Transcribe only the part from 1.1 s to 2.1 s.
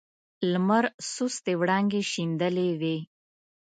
سستې وړانګې